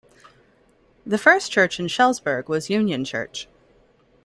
The 1.05 1.19
first 1.19 1.51
church 1.51 1.79
in 1.79 1.85
Schellsburg 1.85 2.47
was 2.47 2.71
Union 2.71 3.05
Church. 3.05 3.47